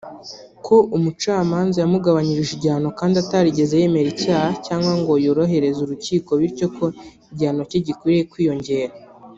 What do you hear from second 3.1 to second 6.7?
atarigeze yemera icyaha cyangwa ngo yorohereze urukiko bityo